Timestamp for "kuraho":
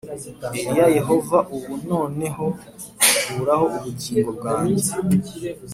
3.31-3.65